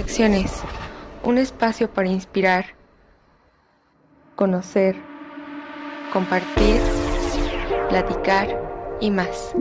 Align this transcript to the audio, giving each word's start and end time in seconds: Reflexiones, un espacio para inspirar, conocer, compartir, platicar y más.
Reflexiones, 0.00 0.62
un 1.24 1.36
espacio 1.36 1.92
para 1.92 2.08
inspirar, 2.08 2.64
conocer, 4.34 4.96
compartir, 6.10 6.80
platicar 7.90 8.48
y 8.98 9.10
más. 9.10 9.54